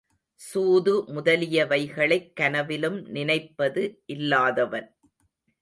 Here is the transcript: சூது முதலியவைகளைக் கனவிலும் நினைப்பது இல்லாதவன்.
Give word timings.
சூது 0.35 0.93
முதலியவைகளைக் 1.07 2.33
கனவிலும் 2.33 3.05
நினைப்பது 3.09 4.03
இல்லாதவன். 4.05 4.95